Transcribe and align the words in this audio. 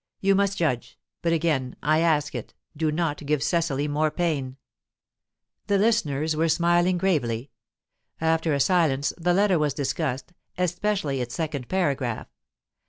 You 0.19 0.33
must 0.33 0.57
judge; 0.57 0.97
but, 1.21 1.31
again 1.31 1.75
I 1.83 1.99
ask 1.99 2.33
it, 2.33 2.55
do 2.75 2.91
not 2.91 3.23
give 3.23 3.43
Cecily 3.43 3.87
more 3.87 4.09
pain." 4.09 4.57
The 5.67 5.77
listeners 5.77 6.35
were 6.35 6.49
smiling 6.49 6.97
gravely. 6.97 7.51
After 8.19 8.55
a 8.55 8.59
silence, 8.59 9.13
the 9.19 9.35
letter 9.35 9.59
was 9.59 9.75
discussed, 9.75 10.33
especially 10.57 11.21
its 11.21 11.35
second 11.35 11.69
paragraph. 11.69 12.25